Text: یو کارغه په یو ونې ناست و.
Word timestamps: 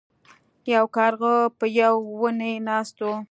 یو 0.73 0.85
کارغه 0.97 1.33
په 1.59 1.65
یو 1.81 1.95
ونې 2.19 2.53
ناست 2.67 2.97
و. 3.01 3.05